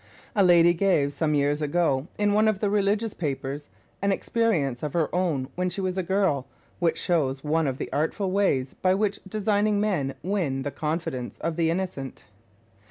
A 0.35 0.43
lady 0.43 0.73
gave, 0.73 1.13
some 1.13 1.35
years 1.35 1.61
ago, 1.61 2.07
in 2.17 2.33
one 2.33 2.47
of 2.47 2.57
the 2.59 2.71
religious 2.71 3.13
papers, 3.13 3.69
an 4.01 4.11
experience 4.11 4.81
of 4.81 4.93
her 4.93 5.13
own 5.13 5.47
when 5.53 5.69
she 5.69 5.79
was 5.79 5.95
a 5.95 6.01
girl, 6.01 6.47
which 6.79 6.99
shows 6.99 7.43
one 7.43 7.67
of 7.67 7.77
the 7.77 7.93
artful 7.93 8.31
ways 8.31 8.73
by 8.73 8.95
which 8.95 9.19
designing 9.27 9.79
men 9.79 10.15
win 10.23 10.63
the 10.63 10.71
confidence 10.71 11.37
of 11.37 11.55
the 11.55 11.69
innocent. 11.69 12.23